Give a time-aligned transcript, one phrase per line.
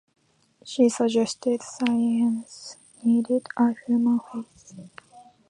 [0.65, 4.73] She suggested science needed a human face.